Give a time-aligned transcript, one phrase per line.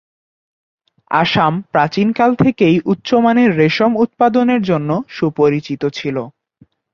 [1.11, 6.17] আসাম প্রাচীন কাল থেকেই উচ্চমানের রেশম উৎপাদনের জন্য সুপরিচিত ছিল।